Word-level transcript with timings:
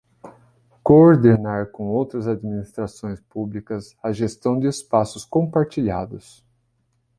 Coordenar 0.83 1.67
com 1.69 1.85
outras 1.91 2.27
administrações 2.27 3.21
públicas 3.29 3.95
a 4.01 4.11
gestão 4.11 4.59
de 4.59 4.65
espaços 4.65 5.23
compartilhados. 5.23 6.43